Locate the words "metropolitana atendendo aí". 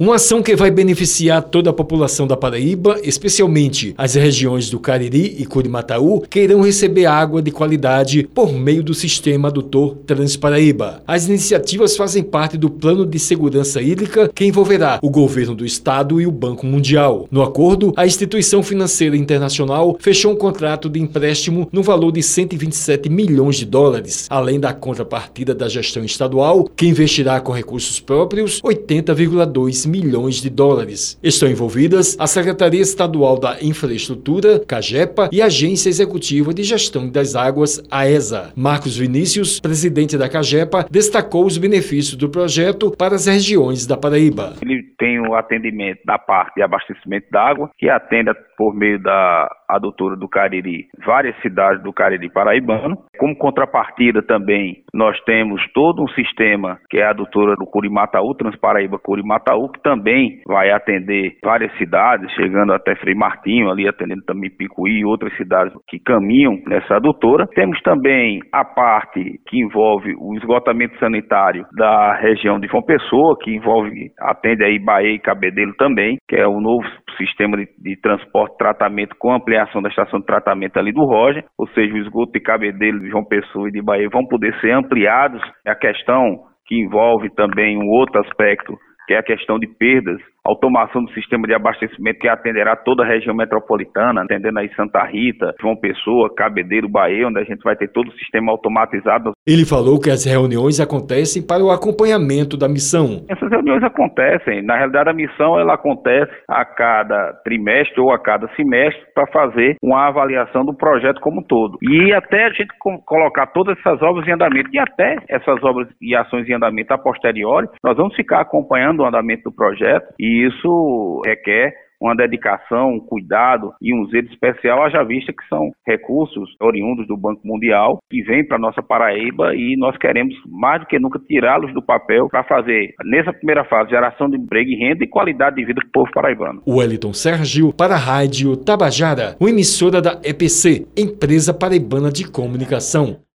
93.34-94.70